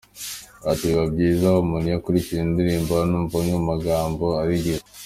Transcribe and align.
Ati 0.71 0.83
“Biba 0.89 1.03
byiza 1.13 1.47
umuntu 1.63 1.85
iyo 1.87 1.97
akurikira 1.99 2.39
indirimbo 2.43 2.91
anumva 3.03 3.33
amwe 3.37 3.53
mu 3.59 3.63
magambo 3.71 4.25
ayigize. 4.41 4.83